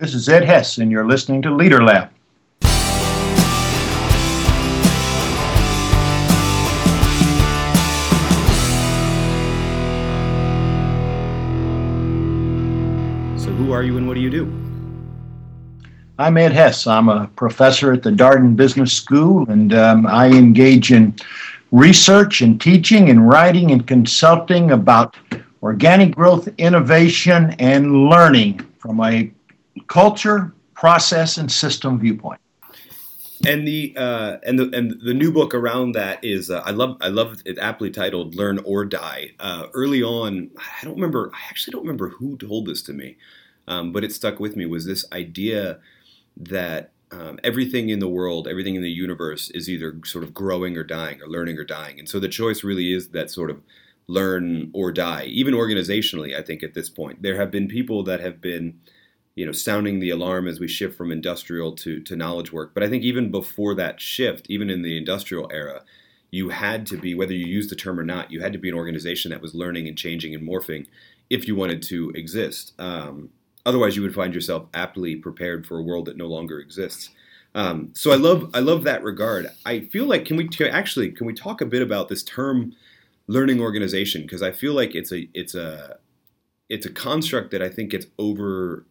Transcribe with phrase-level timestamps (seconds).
[0.00, 2.08] This is Ed Hess, and you're listening to Leader Lab.
[13.38, 14.50] So, who are you and what do you do?
[16.18, 16.86] I'm Ed Hess.
[16.86, 21.14] I'm a professor at the Darden Business School, and um, I engage in
[21.72, 25.18] research and teaching and writing and consulting about
[25.62, 29.30] organic growth, innovation, and learning from a
[29.86, 32.40] culture, process, and system viewpoint.
[33.46, 36.98] And the uh, and the and the new book around that is uh, I love
[37.00, 41.30] I love it aptly titled "Learn or Die." Uh, early on, I don't remember.
[41.32, 43.16] I actually don't remember who told this to me,
[43.66, 44.66] um, but it stuck with me.
[44.66, 45.78] Was this idea
[46.36, 50.76] that um, everything in the world, everything in the universe, is either sort of growing
[50.76, 53.62] or dying, or learning or dying, and so the choice really is that sort of
[54.06, 55.24] learn or die.
[55.24, 58.80] Even organizationally, I think at this point there have been people that have been
[59.40, 62.72] you know sounding the alarm as we shift from industrial to to knowledge work.
[62.74, 65.82] But i think even before that shift even in the industrial era
[66.30, 68.68] you had to be whether you use the term or not you had to be
[68.68, 70.86] an organization that was learning and changing and morphing
[71.30, 72.74] if you wanted to exist.
[72.78, 73.30] Um,
[73.64, 77.08] otherwise you would find yourself aptly prepared for a world that no longer exists.
[77.54, 79.50] Um, so i love i love that regard.
[79.64, 82.74] I feel like can we actually can we talk a bit about this term
[83.26, 84.20] learning organization?
[84.20, 85.96] Because i feel like it's a it's a
[86.68, 88.84] it's a construct that i think gets over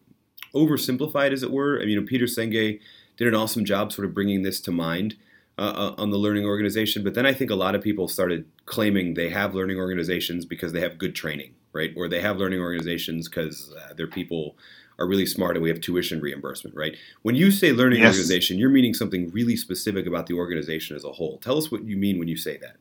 [0.54, 1.76] oversimplified, as it were.
[1.76, 2.80] I mean, you know, Peter Senge
[3.16, 5.16] did an awesome job sort of bringing this to mind
[5.58, 7.04] uh, uh, on the learning organization.
[7.04, 10.72] But then I think a lot of people started claiming they have learning organizations because
[10.72, 11.92] they have good training, right?
[11.96, 14.56] Or they have learning organizations because uh, their people
[14.98, 16.96] are really smart and we have tuition reimbursement, right?
[17.22, 18.14] When you say learning yes.
[18.14, 21.38] organization, you're meaning something really specific about the organization as a whole.
[21.38, 22.76] Tell us what you mean when you say that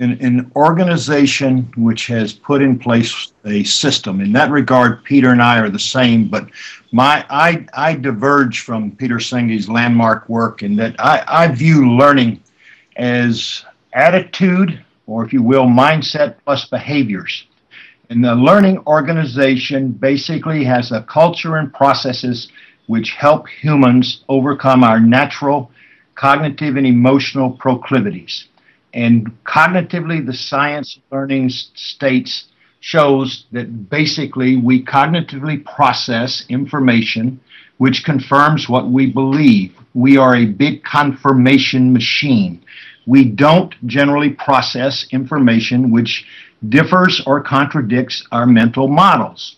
[0.00, 4.20] an, an organization which has put in place a system.
[4.20, 6.48] In that regard, Peter and I are the same, but
[6.92, 12.42] my I, I diverge from Peter Senge's landmark work in that I, I view learning
[12.96, 17.46] as attitude, or if you will, mindset plus behaviors.
[18.10, 22.48] And the learning organization basically has a culture and processes
[22.86, 25.70] which help humans overcome our natural
[26.14, 28.48] cognitive and emotional proclivities.
[28.94, 32.46] And cognitively, the science of learning states
[32.80, 37.40] shows that basically we cognitively process information
[37.78, 39.74] which confirms what we believe.
[39.94, 42.62] We are a big confirmation machine.
[43.06, 46.26] We don't generally process information which
[46.68, 49.56] differs or contradicts our mental models.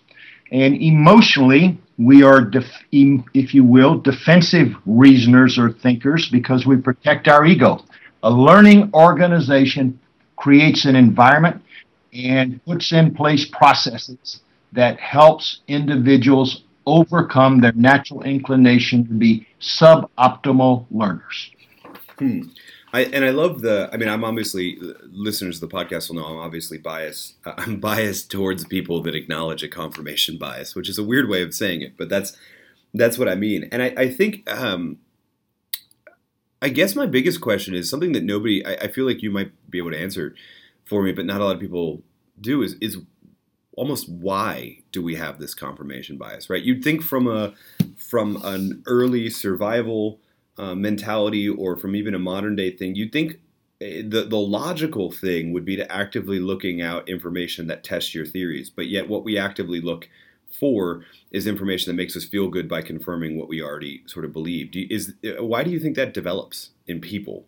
[0.53, 7.29] And emotionally, we are, def- if you will, defensive reasoners or thinkers because we protect
[7.29, 7.85] our ego.
[8.23, 9.99] A learning organization
[10.37, 11.63] creates an environment
[12.13, 14.41] and puts in place processes
[14.73, 21.51] that helps individuals overcome their natural inclination to be suboptimal learners.
[22.19, 22.43] Hmm.
[22.93, 23.89] I, and I love the.
[23.93, 24.77] I mean, I'm obviously
[25.13, 27.37] listeners of the podcast will know I'm obviously biased.
[27.45, 31.55] I'm biased towards people that acknowledge a confirmation bias, which is a weird way of
[31.55, 32.37] saying it, but that's
[32.93, 33.69] that's what I mean.
[33.71, 34.99] And I, I think um,
[36.63, 39.51] I guess my biggest question is something that nobody, I, I, feel like you might
[39.71, 40.35] be able to answer
[40.85, 42.03] for me, but not a lot of people
[42.41, 42.63] do.
[42.63, 42.99] Is is
[43.77, 46.63] almost why do we have this confirmation bias, right?
[46.63, 47.55] You'd think from a
[47.97, 50.21] from an early survival
[50.59, 53.41] uh, mentality, or from even a modern day thing, you'd think
[53.81, 58.27] eh, the the logical thing would be to actively looking out information that tests your
[58.27, 60.09] theories, but yet what we actively look
[60.51, 64.33] Four is information that makes us feel good by confirming what we already sort of
[64.33, 64.73] believe.
[64.73, 67.47] Do you, is uh, why do you think that develops in people,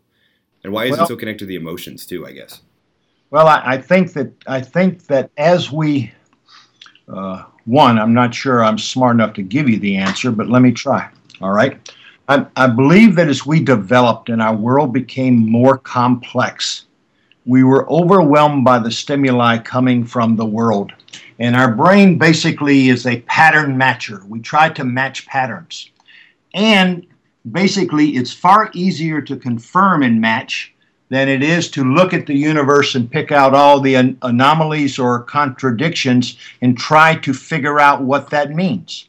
[0.64, 2.26] and why is well, it so connected to the emotions too?
[2.26, 2.62] I guess.
[3.30, 6.12] Well, I, I think that I think that as we
[7.08, 10.62] uh, one, I'm not sure I'm smart enough to give you the answer, but let
[10.62, 11.08] me try.
[11.40, 11.92] All right.
[12.28, 16.86] I, I believe that as we developed and our world became more complex,
[17.44, 20.92] we were overwhelmed by the stimuli coming from the world.
[21.38, 24.22] And our brain basically is a pattern matcher.
[24.28, 25.90] We try to match patterns.
[26.54, 27.06] And
[27.50, 30.72] basically, it's far easier to confirm and match
[31.08, 34.98] than it is to look at the universe and pick out all the an- anomalies
[34.98, 39.08] or contradictions and try to figure out what that means.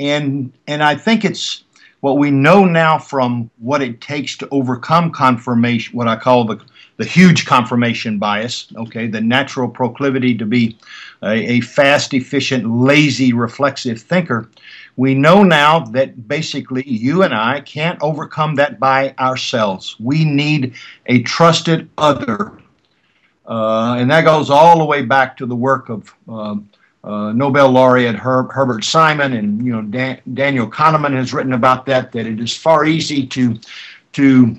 [0.00, 1.64] And, and I think it's
[2.00, 6.60] what we know now from what it takes to overcome confirmation, what I call the,
[6.96, 10.78] the huge confirmation bias, okay, the natural proclivity to be
[11.22, 14.48] a, a fast, efficient, lazy, reflexive thinker.
[14.96, 19.96] We know now that basically you and I can't overcome that by ourselves.
[19.98, 20.74] We need
[21.06, 22.58] a trusted other.
[23.46, 26.68] Uh, and that goes all the way back to the work of um,
[27.02, 31.84] uh, Nobel laureate Her- Herbert Simon and you know Dan- Daniel Kahneman has written about
[31.86, 32.12] that.
[32.12, 33.58] That it is far easy to
[34.12, 34.58] to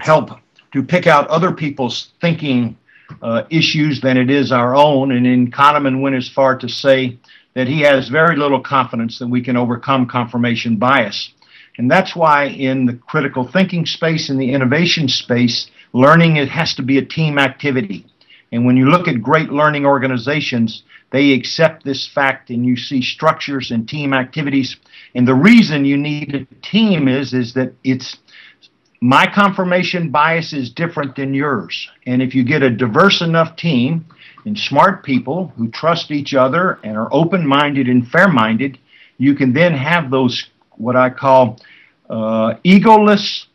[0.00, 0.40] help
[0.76, 2.76] to pick out other people's thinking
[3.22, 5.12] uh, issues than it is our own.
[5.12, 7.18] And in Kahneman went as far to say
[7.54, 11.32] that he has very little confidence that we can overcome confirmation bias.
[11.78, 16.74] And that's why in the critical thinking space, in the innovation space, learning it has
[16.74, 18.06] to be a team activity.
[18.52, 23.02] And when you look at great learning organizations, they accept this fact and you see
[23.02, 24.76] structures and team activities.
[25.14, 28.18] And the reason you need a team is, is that it's
[29.00, 31.88] my confirmation bias is different than yours.
[32.06, 34.06] And if you get a diverse enough team
[34.44, 38.78] and smart people who trust each other and are open minded and fair minded,
[39.18, 40.46] you can then have those,
[40.76, 41.58] what I call
[42.08, 43.46] uh, egoless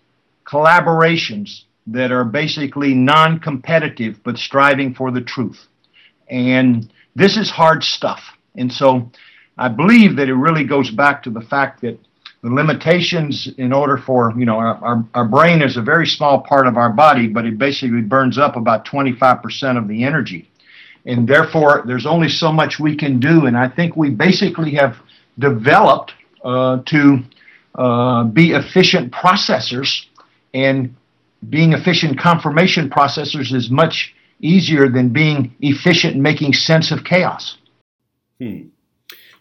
[0.45, 5.67] collaborations that are basically non competitive but striving for the truth.
[6.29, 8.21] And this is hard stuff.
[8.55, 9.09] And so
[9.57, 11.97] I believe that it really goes back to the fact that
[12.41, 16.65] the limitations in order for, you know, our, our, brain is a very small part
[16.65, 20.49] of our body, but it basically burns up about 25% of the energy.
[21.05, 23.45] And therefore, there's only so much we can do.
[23.45, 24.97] And I think we basically have
[25.37, 27.19] developed uh, to
[27.75, 30.05] uh, be efficient processors
[30.53, 30.95] and
[31.47, 37.57] being efficient confirmation processors is much easier than being efficient making sense of chaos.
[38.39, 38.63] Hmm.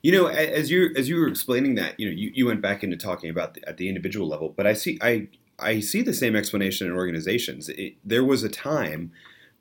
[0.02, 2.82] You know, as you as you were explaining that, you know, you, you went back
[2.82, 6.14] into talking about the, at the individual level, but I see I I see the
[6.14, 7.69] same explanation in organizations.
[7.69, 9.12] It, there was a time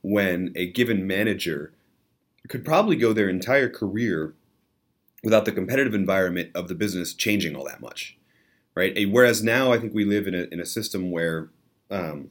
[0.01, 1.73] when a given manager
[2.47, 4.33] could probably go their entire career
[5.23, 8.17] without the competitive environment of the business changing all that much,
[8.75, 9.09] right?
[9.09, 11.49] Whereas now, I think we live in a in a system where
[11.91, 12.29] um,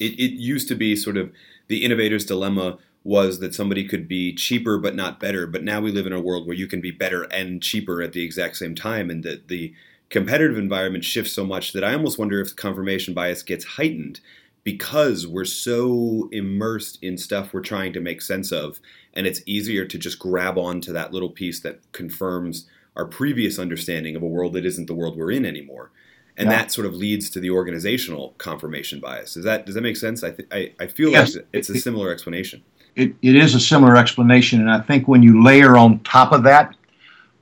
[0.00, 1.30] it, it used to be sort of
[1.68, 5.46] the innovator's dilemma was that somebody could be cheaper but not better.
[5.46, 8.12] But now we live in a world where you can be better and cheaper at
[8.12, 9.74] the exact same time, and that the
[10.10, 14.20] competitive environment shifts so much that I almost wonder if confirmation bias gets heightened
[14.62, 18.80] because we're so immersed in stuff we're trying to make sense of,
[19.14, 24.16] and it's easier to just grab onto that little piece that confirms our previous understanding
[24.16, 25.90] of a world that isn't the world we're in anymore
[26.36, 26.56] and yeah.
[26.56, 29.34] that sort of leads to the organizational confirmation bias.
[29.34, 30.24] Does that does that make sense?
[30.24, 31.36] I th- I, I feel yes.
[31.36, 32.62] like it's a similar explanation.
[32.96, 36.42] It, it is a similar explanation, and I think when you layer on top of
[36.44, 36.74] that,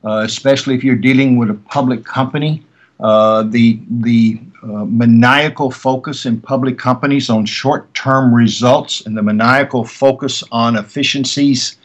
[0.05, 2.65] uh, especially if you're dealing with a public company,
[3.01, 9.85] uh, the the uh, maniacal focus in public companies on short-term results and the maniacal
[9.85, 11.79] focus on efficiencies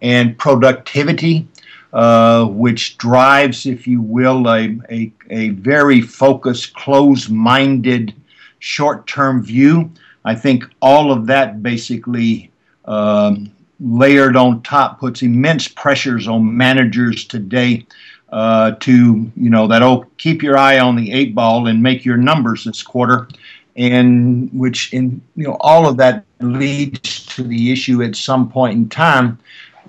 [0.00, 1.46] and productivity
[1.92, 8.14] uh, which drives, if you will, a, a, a very focused, closed minded,
[8.60, 9.90] short term view.
[10.24, 12.50] I think all of that basically
[12.84, 17.86] um, layered on top puts immense pressures on managers today
[18.30, 22.04] uh, to, you know, that oh, keep your eye on the eight ball and make
[22.04, 23.28] your numbers this quarter.
[23.76, 28.74] And which, in you know, all of that leads to the issue at some point
[28.74, 29.38] in time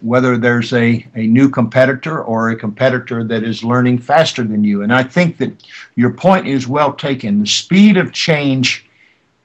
[0.04, 4.84] whether there's a, a new competitor or a competitor that is learning faster than you.
[4.84, 7.40] And I think that your point is well taken.
[7.40, 8.86] The speed of change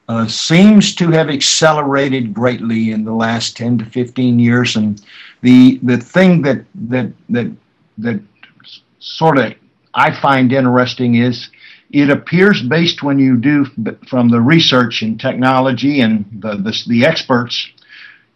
[0.09, 4.77] uh, seems to have accelerated greatly in the last 10 to 15 years.
[4.77, 5.03] And
[5.43, 7.53] the, the thing that, that, that,
[7.99, 8.21] that
[8.99, 9.55] sort of
[9.95, 11.49] I find interesting is
[11.91, 13.67] it appears based when you do
[14.09, 17.69] from the research and technology and the, the, the experts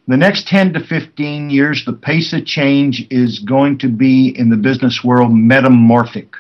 [0.09, 4.51] the next 10 to 15 years, the pace of change is going to be in
[4.51, 6.35] the business world metamorphic.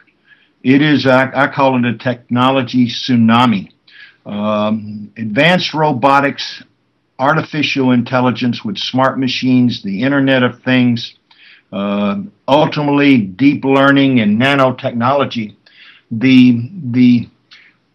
[0.65, 3.71] It is, I, I call it a technology tsunami.
[4.25, 6.62] Um, advanced robotics,
[7.19, 11.14] artificial intelligence with smart machines, the Internet of Things,
[11.73, 15.57] uh, ultimately deep learning and nanotechnology.
[16.11, 17.29] The, the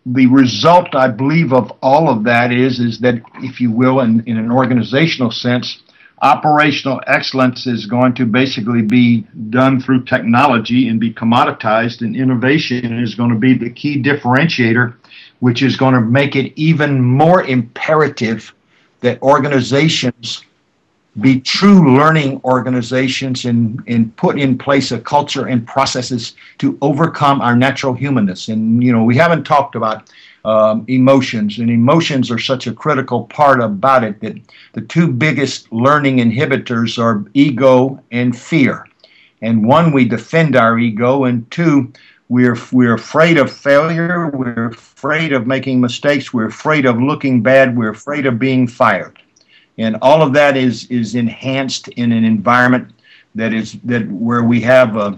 [0.05, 4.23] the result, I believe, of all of that is is that, if you will, in,
[4.25, 5.81] in an organizational sense,
[6.21, 12.99] operational excellence is going to basically be done through technology and be commoditized, and innovation
[12.99, 14.95] is going to be the key differentiator,
[15.39, 18.53] which is going to make it even more imperative
[19.01, 20.43] that organizations
[21.19, 27.41] be true learning organizations and, and put in place a culture and processes to overcome
[27.41, 28.49] our natural humanness.
[28.49, 30.11] And, you know, we haven't talked about
[30.45, 34.37] um, emotions, and emotions are such a critical part about it that
[34.73, 38.87] the two biggest learning inhibitors are ego and fear.
[39.41, 41.91] And one, we defend our ego, and two,
[42.29, 47.77] we're, we're afraid of failure, we're afraid of making mistakes, we're afraid of looking bad,
[47.77, 49.19] we're afraid of being fired.
[49.77, 52.91] And all of that is, is enhanced in an environment
[53.35, 55.17] that is that where we have a,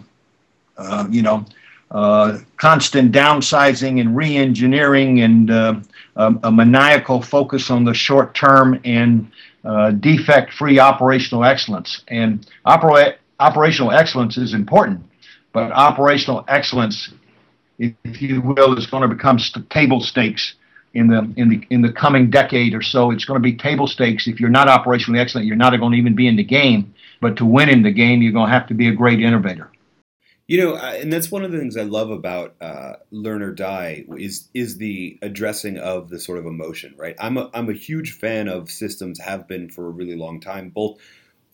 [0.78, 1.46] uh, you know
[1.92, 5.80] uh, constant downsizing and re-engineering and uh,
[6.18, 9.32] a, a, maniacal focus on the short term and
[9.66, 12.04] uh, defect-free operational excellence.
[12.08, 15.04] And opera- operational excellence is important,
[15.53, 17.10] but operational excellence,
[17.77, 20.56] if you will, is going to become st- table stakes
[20.94, 23.12] in the in the in the coming decade or so.
[23.12, 24.27] It's going to be table stakes.
[24.27, 26.94] If you're not operationally excellent, you're not going to even be in the game.
[27.22, 29.70] But to win in the game, you're going to have to be a great innovator.
[30.48, 34.06] You know, and that's one of the things I love about uh, Learn or Die
[34.18, 37.15] is is the addressing of the sort of emotion, right?
[37.20, 40.70] I'm a I'm a huge fan of systems, have been for a really long time,
[40.70, 40.98] both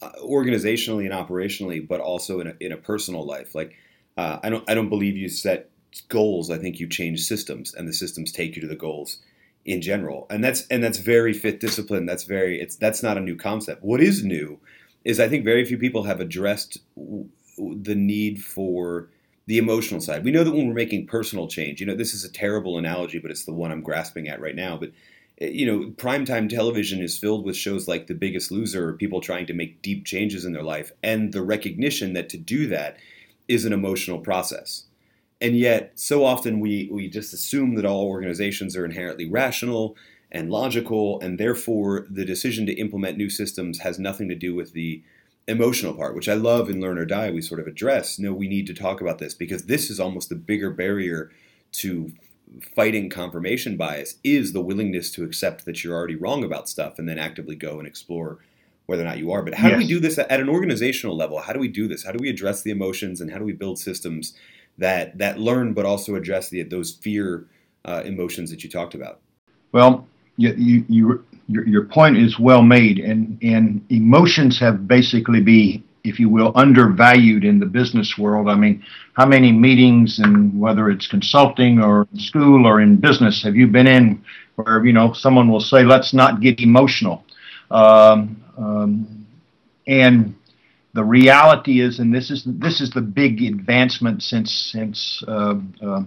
[0.02, 3.54] uh, organizationally and operationally, but also in a in a personal life.
[3.54, 3.76] Like,
[4.18, 5.70] uh, I don't I don't believe you set
[6.10, 6.52] goals.
[6.52, 9.20] I think you change systems, and the systems take you to the goals
[9.66, 10.28] in general.
[10.30, 12.06] And that's and that's very Fifth Discipline.
[12.06, 13.84] That's very it's that's not a new concept.
[13.84, 14.60] What is new
[15.04, 16.80] is I think very few people have addressed
[17.58, 19.10] the need for
[19.48, 20.24] the emotional side.
[20.24, 23.20] We know that when we're making personal change, you know, this is a terrible analogy,
[23.20, 24.78] but it's the one I'm grasping at right now.
[24.78, 24.92] But
[25.40, 29.46] eh, you know, primetime television is filled with shows like The Biggest Loser, people trying
[29.48, 32.98] to make deep changes in their life, and the recognition that to do that
[33.48, 34.86] is an emotional process.
[35.42, 39.96] And yet, so often we, we just assume that all organizations are inherently rational
[40.32, 44.74] and logical, and therefore the decision to implement new systems has nothing to do with
[44.74, 45.04] the
[45.48, 47.32] emotional part, which I love in Learn or Die.
[47.32, 48.18] We sort of address.
[48.18, 51.32] No, we need to talk about this because this is almost the bigger barrier
[51.74, 52.12] to
[52.76, 57.08] fighting confirmation bias is the willingness to accept that you're already wrong about stuff and
[57.08, 58.40] then actively go and explore
[58.86, 59.42] whether or not you are.
[59.42, 59.76] But how yes.
[59.76, 61.40] do we do this at an organizational level?
[61.40, 62.04] How do we do this?
[62.04, 64.34] How do we address the emotions and how do we build systems
[64.78, 67.48] that that learn but also address the, those fear
[67.86, 69.20] uh, emotions that you talked about?
[69.72, 75.42] Well, you, you, you your, your point is well made, and, and emotions have basically
[75.42, 78.50] be, if you will, undervalued in the business world.
[78.50, 83.56] I mean, how many meetings, and whether it's consulting or school or in business, have
[83.56, 84.24] you been in
[84.56, 87.24] where you know someone will say, "Let's not get emotional,"
[87.72, 89.28] um, um,
[89.88, 90.36] and
[90.94, 95.56] the reality is, and this is this is the big advancement since since uh,
[95.86, 96.04] uh,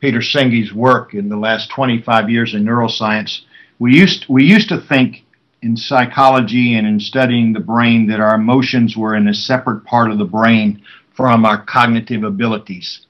[0.00, 3.42] Peter Senge's work in the last 25 years in neuroscience
[3.78, 5.24] we used we used to think
[5.62, 10.10] in psychology and in studying the brain that our emotions were in a separate part
[10.10, 10.82] of the brain
[11.14, 13.06] from our cognitive abilities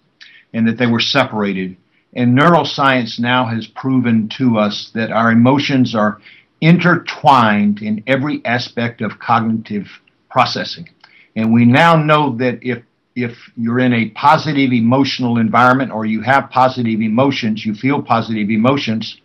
[0.55, 1.77] and that they were separated.
[2.15, 6.21] And neuroscience now has proven to us that our emotions are
[6.61, 9.87] intertwined in every aspect of cognitive
[10.31, 10.89] processing.
[11.37, 12.83] And we now know that if
[13.15, 18.49] if you're in a positive emotional environment or you have positive emotions, you feel positive
[18.49, 19.21] emotions,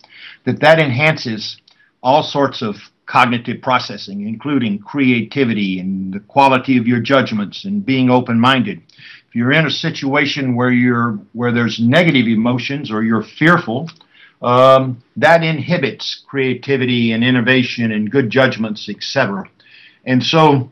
[0.46, 1.58] that that enhances
[2.02, 2.76] all sorts of
[3.06, 8.82] cognitive processing, including creativity and the quality of your judgments and being open-minded.
[9.28, 13.90] If you're in a situation where you're where there's negative emotions or you're fearful,
[14.44, 19.50] um, that inhibits creativity and innovation and good judgments, etc.
[20.06, 20.70] And so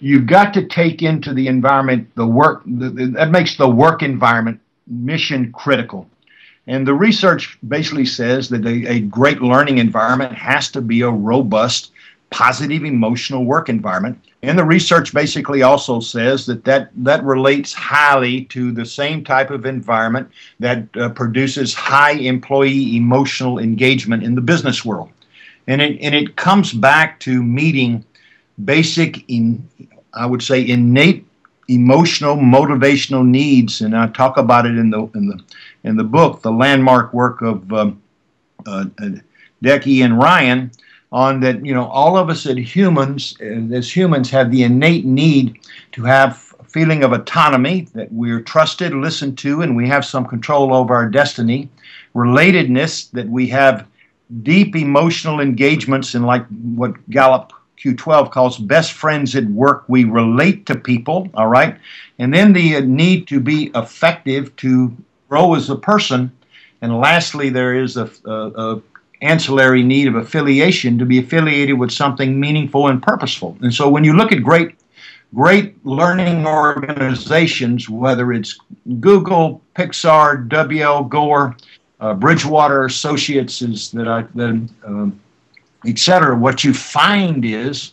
[0.00, 5.52] you've got to take into the environment the work that makes the work environment mission
[5.52, 6.08] critical.
[6.66, 11.10] And the research basically says that a, a, great learning environment has to be a
[11.10, 11.92] robust,
[12.30, 14.20] positive emotional work environment.
[14.42, 19.50] And the research basically also says that that, that relates highly to the same type
[19.50, 20.30] of environment
[20.60, 25.10] that uh, produces high employee emotional engagement in the business world.
[25.66, 28.04] And it, and it comes back to meeting
[28.64, 29.68] basic, in,
[30.14, 31.26] I would say, innate
[31.68, 35.40] emotional motivational needs and i talk about it in the in the
[35.82, 38.00] in the book the landmark work of um,
[38.66, 39.08] uh, uh,
[39.62, 40.70] Deci and Ryan
[41.16, 45.06] on that you know all of us as humans uh, as humans have the innate
[45.06, 45.58] need
[45.92, 50.26] to have a feeling of autonomy that we're trusted listened to and we have some
[50.26, 51.70] control over our destiny
[52.14, 53.86] relatedness that we have
[54.42, 59.84] deep emotional engagements in like what Gallup Q12 calls best friends at work.
[59.88, 61.76] We relate to people, all right?
[62.18, 64.96] And then the uh, need to be effective to
[65.28, 66.32] grow as a person.
[66.82, 68.82] And lastly, there is a, a, a
[69.22, 73.56] ancillary need of affiliation to be affiliated with something meaningful and purposeful.
[73.62, 74.76] And so when you look at great
[75.34, 78.58] great learning organizations, whether it's
[79.00, 81.56] Google, Pixar, WL Gore,
[82.00, 85.20] uh, Bridgewater Associates is that I that, um,
[85.86, 86.36] etc.
[86.36, 87.92] What you find is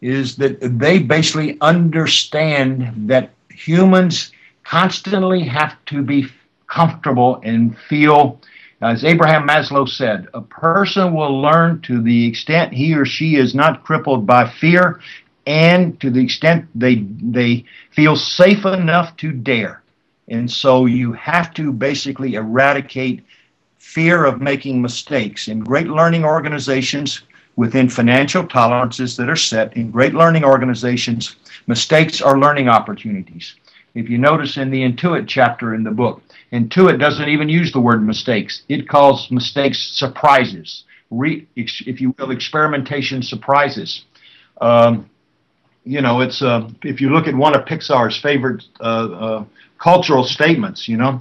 [0.00, 4.32] is that they basically understand that humans
[4.64, 6.26] constantly have to be
[6.66, 8.40] comfortable and feel
[8.84, 13.36] Uh, as Abraham Maslow said, a person will learn to the extent he or she
[13.36, 15.00] is not crippled by fear
[15.46, 19.82] and to the extent they they feel safe enough to dare.
[20.28, 23.24] And so you have to basically eradicate
[23.78, 25.48] fear of making mistakes.
[25.48, 27.22] In great learning organizations,
[27.56, 31.36] within financial tolerances that are set in great learning organizations,
[31.66, 33.54] mistakes are learning opportunities.
[33.94, 36.20] If you notice in the Intuit chapter in the book,
[36.54, 38.62] Intuit doesn't even use the word mistakes.
[38.68, 44.04] It calls mistakes surprises, Re, if you will, experimentation surprises.
[44.60, 45.10] Um,
[45.84, 49.44] you know, it's uh, if you look at one of Pixar's favorite uh, uh,
[49.78, 51.20] cultural statements, you know,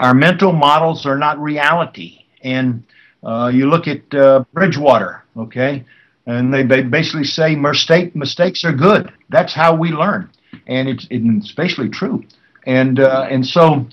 [0.00, 2.24] our mental models are not reality.
[2.42, 2.82] And
[3.22, 5.84] uh, you look at uh, Bridgewater, okay,
[6.26, 9.12] and they, they basically say mistake mistakes are good.
[9.28, 10.28] That's how we learn,
[10.66, 12.24] and it's, it's basically true.
[12.66, 13.86] And uh, and so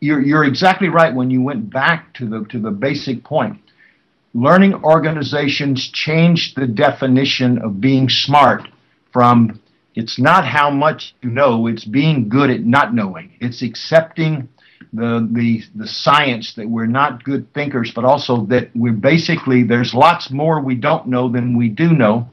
[0.00, 3.58] you're you're exactly right when you went back to the to the basic point.
[4.34, 8.68] Learning organizations changed the definition of being smart
[9.12, 9.60] from
[9.94, 13.32] it's not how much you know, it's being good at not knowing.
[13.40, 14.48] It's accepting
[14.92, 19.94] the the the science that we're not good thinkers, but also that we're basically there's
[19.94, 22.28] lots more we don't know than we do know.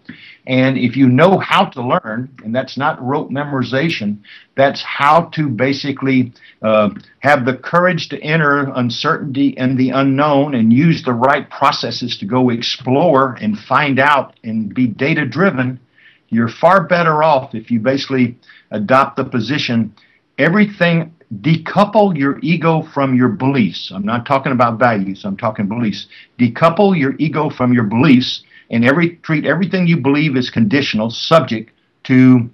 [0.46, 4.18] And if you know how to learn, and that's not rote memorization,
[4.56, 10.74] that's how to basically uh, have the courage to enter uncertainty and the unknown and
[10.74, 15.80] use the right processes to go explore and find out and be data driven.
[16.28, 18.38] You're far better off if you basically
[18.72, 19.96] adopt the position
[20.38, 23.92] everything decouple your ego from your beliefs.
[23.92, 26.08] I'm not talking about values, I'm talking beliefs.
[26.40, 31.72] Decouple your ego from your beliefs and every treat everything you believe is conditional, subject
[32.06, 32.50] to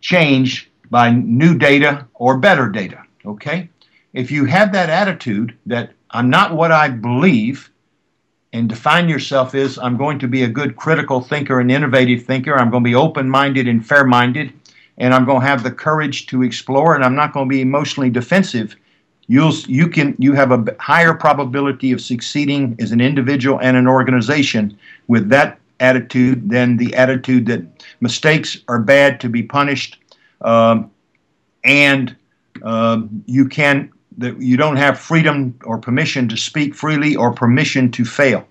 [0.00, 3.02] change by new data or better data.
[3.24, 3.68] Okay?
[4.12, 7.70] If you have that attitude that I'm not what I believe,
[8.52, 12.56] and define yourself as I'm going to be a good critical thinker and innovative thinker,
[12.56, 14.52] I'm going to be open minded and fair minded,
[15.00, 17.62] and I'm going to have the courage to explore, and I'm not going to be
[17.62, 18.76] emotionally defensive,
[19.26, 23.88] you'll you can you have a higher probability of succeeding as an individual and an
[23.88, 27.62] organization with that attitude than the attitude that
[28.00, 29.98] mistakes are bad to be punished,
[30.42, 30.90] um,
[31.64, 32.14] and
[32.62, 37.90] um, you can that you don't have freedom or permission to speak freely or permission
[37.90, 38.46] to fail.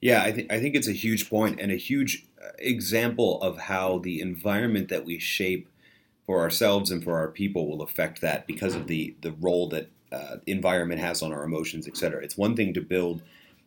[0.00, 2.26] Yeah, I think I think it's a huge point and a huge
[2.58, 5.68] example of how the environment that we shape
[6.26, 9.90] for ourselves and for our people will affect that because of the the role that
[10.12, 12.22] uh, environment has on our emotions, et cetera.
[12.22, 13.22] It's one thing to build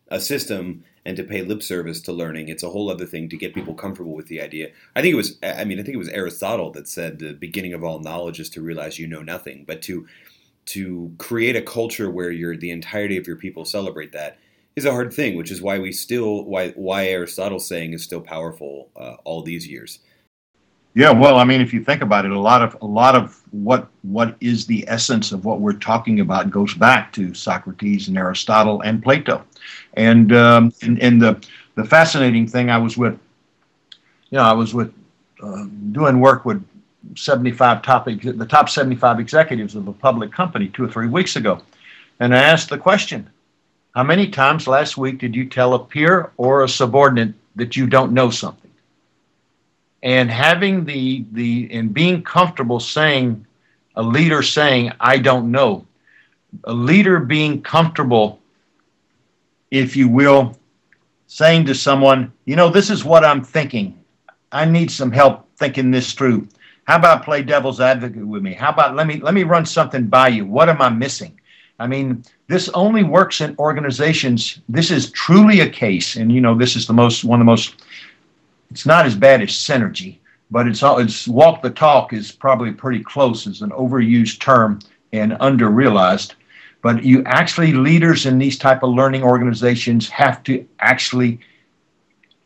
[0.08, 2.48] a system and to pay lip service to learning.
[2.48, 4.70] It's a whole other thing to get people comfortable with the idea.
[4.96, 7.74] I think it was, I mean, I think it was Aristotle that said the beginning
[7.74, 10.06] of all knowledge is to realize you know nothing, but to
[10.66, 14.38] to create a culture where you're the entirety of your people celebrate that
[14.76, 18.20] is a hard thing, which is why we still why why Aristotle's saying is still
[18.20, 20.00] powerful uh, all these years.
[20.94, 23.40] Yeah, well, I mean, if you think about it, a lot of a lot of
[23.50, 28.18] what what is the essence of what we're talking about goes back to Socrates and
[28.18, 29.42] Aristotle and Plato,
[29.94, 31.42] and um, and, and the
[31.76, 33.18] the fascinating thing I was with,
[34.30, 34.92] you know, I was with
[35.42, 36.62] uh, doing work with
[37.14, 41.62] 75 top the top 75 executives of a public company two or three weeks ago,
[42.20, 43.30] and I asked the question,
[43.94, 47.86] how many times last week did you tell a peer or a subordinate that you
[47.86, 48.70] don't know something?
[50.02, 53.46] And having the the and being comfortable saying
[53.94, 55.86] a leader saying I don't know.
[56.64, 58.40] A leader being comfortable
[59.70, 60.56] if you will
[61.26, 63.98] saying to someone, you know, this is what I'm thinking.
[64.50, 66.48] I need some help thinking this through.
[66.84, 68.54] How about play devil's advocate with me?
[68.54, 70.46] How about let me let me run something by you?
[70.46, 71.38] What am I missing?
[71.82, 74.60] I mean, this only works in organizations.
[74.68, 77.50] This is truly a case, and you know, this is the most one of the
[77.50, 77.82] most.
[78.70, 80.18] It's not as bad as synergy,
[80.48, 84.78] but it's all it's walk the talk is probably pretty close as an overused term
[85.12, 86.34] and underrealized.
[86.82, 91.40] But you actually leaders in these type of learning organizations have to actually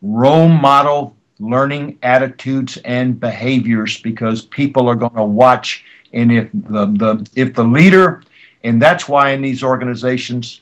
[0.00, 6.86] role model learning attitudes and behaviors because people are going to watch and if the,
[6.86, 8.22] the if the leader
[8.64, 10.60] and that's why in these organizations,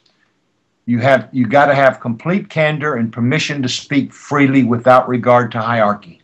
[0.86, 5.50] you have you got to have complete candor and permission to speak freely without regard
[5.52, 6.20] to hierarchy.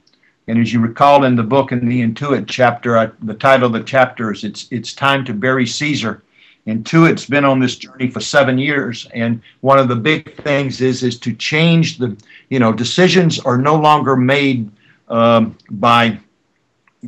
[0.49, 3.73] And as you recall in the book in the Intuit chapter, I, the title of
[3.73, 6.23] the chapter is "It's It's Time to Bury Caesar."
[6.67, 11.03] Intuit's been on this journey for seven years, and one of the big things is
[11.03, 12.17] is to change the
[12.51, 14.71] you know decisions are no longer made
[15.09, 16.19] um, by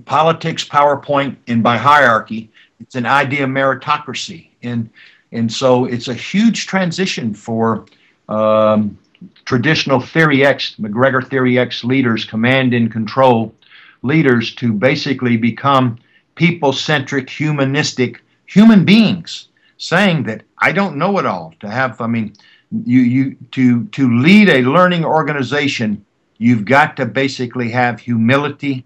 [0.07, 2.51] politics, PowerPoint, and by hierarchy.
[2.81, 4.90] It's an idea of meritocracy and
[5.33, 7.87] and so it's a huge transition for
[8.29, 8.98] um,
[9.44, 13.55] traditional Theory X, McGregor Theory X leaders, command and control,
[14.03, 15.98] leaders to basically become
[16.35, 19.48] people centric, humanistic human beings,
[19.79, 21.55] saying that I don't know it all.
[21.61, 22.35] To have, I mean,
[22.85, 26.05] you, you to to lead a learning organization,
[26.38, 28.85] you've got to basically have humility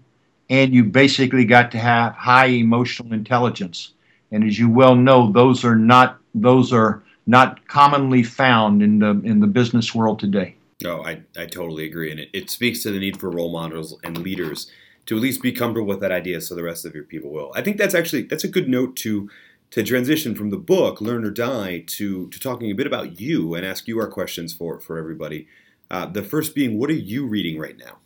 [0.49, 3.93] and you basically got to have high emotional intelligence.
[4.31, 9.09] And as you well know, those are not those are not commonly found in the
[9.23, 10.55] in the business world today.
[10.83, 12.11] No, I, I totally agree.
[12.11, 14.71] And it, it speaks to the need for role models and leaders
[15.07, 17.51] to at least be comfortable with that idea so the rest of your people will.
[17.55, 19.29] I think that's actually that's a good note to
[19.71, 23.55] to transition from the book Learn or Die to to talking a bit about you
[23.55, 25.47] and ask you our questions for for everybody.
[25.89, 27.97] Uh, the first being, what are you reading right now?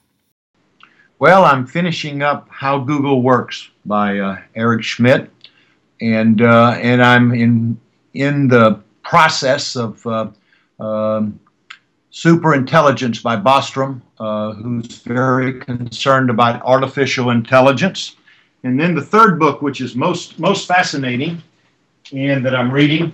[1.17, 5.31] Well, I'm finishing up How Google Works by uh, Eric Schmidt,
[6.01, 7.79] and uh, and I'm in
[8.13, 10.29] in the process of uh,
[10.79, 11.39] um,
[12.09, 18.17] Super Intelligence by Bostrom, uh, who's very concerned about artificial intelligence.
[18.63, 21.41] And then the third book, which is most most fascinating,
[22.11, 23.13] and that I'm reading,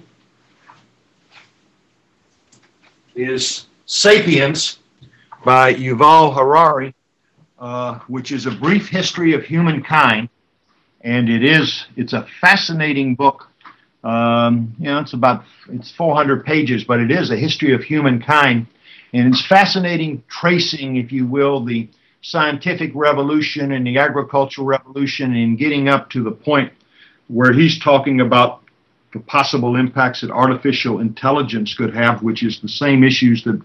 [3.16, 4.80] is *Sapiens*
[5.46, 6.94] by Yuval Harari,
[7.60, 10.30] uh, which is a brief history of humankind,
[11.08, 13.48] and it is it's a fascinating book.
[14.04, 18.68] Um, you know, it's about it's 400 pages, but it is a history of humankind
[19.14, 21.88] and it's fascinating tracing, if you will, the
[22.22, 26.74] scientific revolution and the agricultural revolution and getting up to the point
[27.28, 28.62] where he's talking about
[29.14, 33.62] the possible impacts that artificial intelligence could have, which is the same issues that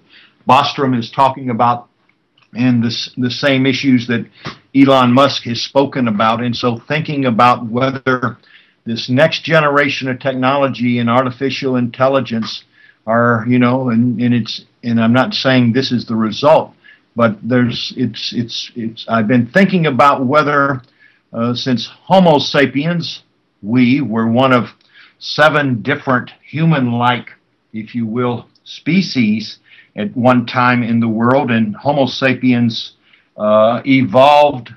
[0.48, 1.88] Bostrom is talking about
[2.54, 4.26] and the, the same issues that
[4.74, 6.42] Elon Musk has spoken about.
[6.42, 8.36] And so thinking about whether
[8.84, 12.64] this next generation of technology and artificial intelligence
[13.06, 16.74] are, you know, and, and it's and I'm not saying this is the result,
[17.14, 20.82] but there's it's it's it's I've been thinking about whether
[21.32, 23.22] uh, since Homo sapiens
[23.62, 24.70] we were one of
[25.18, 27.30] seven different human-like,
[27.72, 29.58] if you will, species
[29.96, 32.92] at one time in the world, and Homo sapiens
[33.36, 34.72] uh, evolved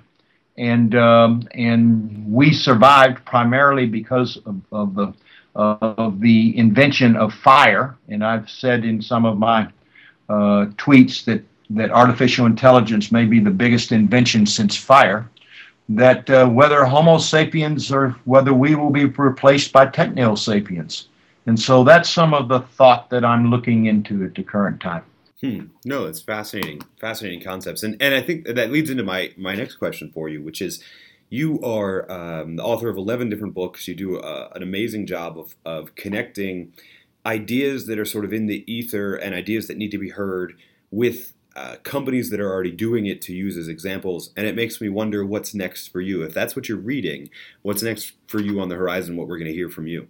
[0.57, 5.13] and um, and we survived primarily because of, of the
[5.55, 7.95] of the invention of fire.
[8.09, 9.69] And I've said in some of my
[10.27, 15.29] uh, tweets that, that artificial intelligence may be the biggest invention since fire,
[15.89, 21.07] that uh, whether Homo sapiens or whether we will be replaced by Techno sapiens.
[21.45, 25.03] And so that's some of the thought that I'm looking into at the current time.
[25.41, 25.65] Hmm.
[25.83, 29.75] No, it's fascinating, fascinating concepts, and and I think that leads into my my next
[29.75, 30.83] question for you, which is,
[31.29, 33.87] you are um, the author of eleven different books.
[33.87, 36.73] You do uh, an amazing job of of connecting
[37.25, 40.53] ideas that are sort of in the ether and ideas that need to be heard
[40.89, 44.31] with uh, companies that are already doing it to use as examples.
[44.37, 46.23] And it makes me wonder what's next for you.
[46.23, 47.29] If that's what you're reading,
[47.61, 49.15] what's next for you on the horizon?
[49.15, 50.07] What we're going to hear from you?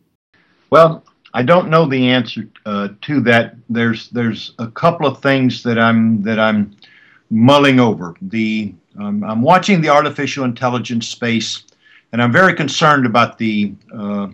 [0.69, 1.03] Well,
[1.35, 3.55] I don't know the answer uh, to that.
[3.69, 6.77] There's there's a couple of things that I'm that I'm
[7.29, 8.15] mulling over.
[8.21, 11.63] The um, I'm watching the artificial intelligence space,
[12.13, 14.29] and I'm very concerned about the uh,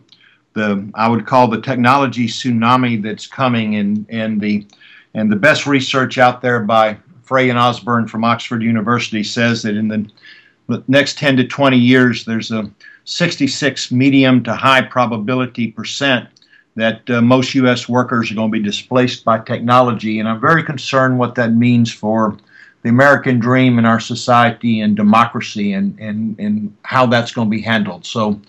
[0.53, 4.67] the I would call the technology tsunami that's coming, and and the
[5.15, 9.75] and the best research out there by Frey and Osborne from Oxford University says that
[9.75, 12.69] in the next 10 to 20 years, there's a
[13.05, 16.29] 66 medium to high probability percent
[16.75, 17.89] that uh, most U.S.
[17.89, 21.91] workers are going to be displaced by technology, and I'm very concerned what that means
[21.91, 22.37] for
[22.83, 27.51] the American dream in our society and democracy, and and and how that's going to
[27.51, 28.05] be handled.
[28.05, 28.39] So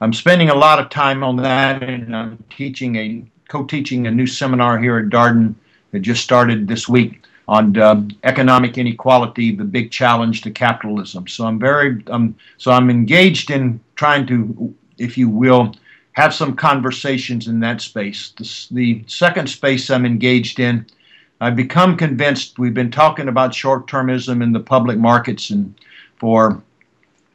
[0.00, 4.26] I'm spending a lot of time on that, and I'm teaching a co-teaching a new
[4.26, 5.54] seminar here at Darden
[5.90, 11.26] that just started this week on um, economic inequality, the big challenge to capitalism.
[11.26, 15.74] So I'm very um, so I'm engaged in trying to, if you will,
[16.18, 18.32] have some conversations in that space.
[18.36, 20.84] The, the second space I'm engaged in,
[21.40, 22.58] I've become convinced.
[22.58, 25.72] We've been talking about short-termism in the public markets and
[26.16, 26.60] for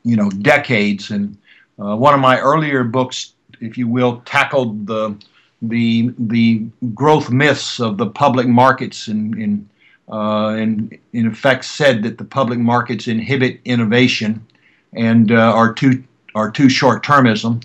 [0.03, 1.37] you know decades and
[1.81, 5.15] uh, one of my earlier books, if you will, tackled the
[5.61, 9.69] the the growth myths of the public markets and in
[10.11, 14.45] uh, and in effect said that the public markets inhibit innovation
[14.91, 16.03] and uh, are too
[16.35, 17.63] are too short termism.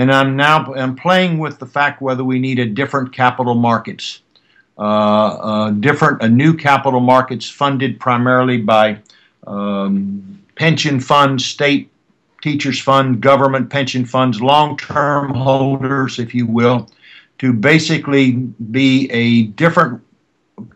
[0.00, 4.22] And I'm now I'm playing with the fact whether we need a different capital markets,
[4.78, 8.98] uh, uh different a new capital markets funded primarily by
[9.46, 11.92] um, pension funds, state
[12.40, 16.88] teachers fund, government pension funds, long-term holders, if you will,
[17.36, 18.32] to basically
[18.70, 20.00] be a different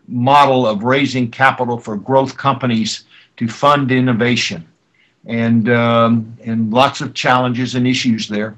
[0.07, 3.05] model of raising capital for growth companies
[3.37, 4.67] to fund innovation.
[5.25, 8.55] and um, and lots of challenges and issues there.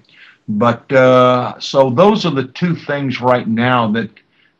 [0.47, 4.09] But uh, so those are the two things right now that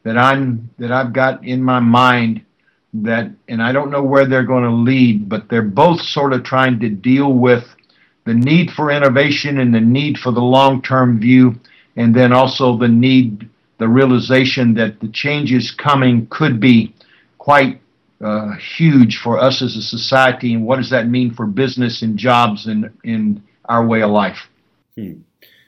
[0.03, 2.45] that I'm that I've got in my mind
[2.93, 6.43] that, and I don't know where they're going to lead, but they're both sort of
[6.43, 7.65] trying to deal with
[8.25, 11.55] the need for innovation and the need for the long-term view,
[11.95, 16.93] and then also the need, the realization that the changes coming could be
[17.37, 17.81] quite
[18.21, 22.17] uh, huge for us as a society, and what does that mean for business and
[22.17, 24.39] jobs and in our way of life?
[24.95, 25.13] Hmm.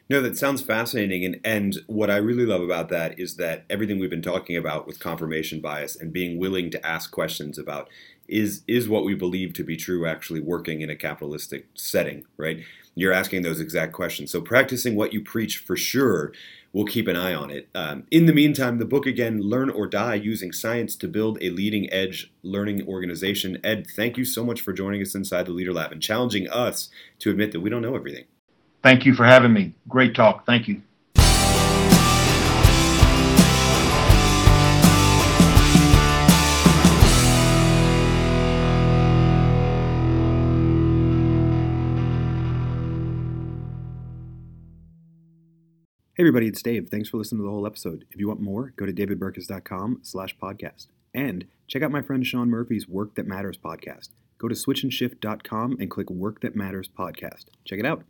[0.09, 1.23] No, that sounds fascinating.
[1.23, 4.87] And, and what I really love about that is that everything we've been talking about
[4.87, 7.89] with confirmation bias and being willing to ask questions about
[8.27, 12.63] is is what we believe to be true actually working in a capitalistic setting, right?
[12.95, 14.31] You're asking those exact questions.
[14.31, 16.31] So practicing what you preach for sure
[16.73, 17.67] we'll keep an eye on it.
[17.73, 21.49] Um, in the meantime, the book again, Learn or Die Using Science to Build a
[21.49, 23.57] Leading Edge Learning Organization.
[23.63, 26.89] Ed, thank you so much for joining us inside the Leader Lab and challenging us
[27.19, 28.25] to admit that we don't know everything.
[28.81, 29.73] Thank you for having me.
[29.87, 30.45] Great talk.
[30.45, 30.81] Thank you.
[46.19, 46.89] Hey everybody, it's Dave.
[46.89, 48.03] Thanks for listening to the whole episode.
[48.11, 50.87] If you want more, go to davidburkus.com slash podcast.
[51.13, 54.09] And check out my friend Sean Murphy's Work That Matters podcast.
[54.37, 57.45] Go to switchandshift.com and click Work That Matters podcast.
[57.63, 58.03] Check it out.